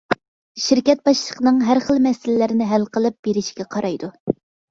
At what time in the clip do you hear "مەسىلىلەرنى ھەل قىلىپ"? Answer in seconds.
2.07-3.19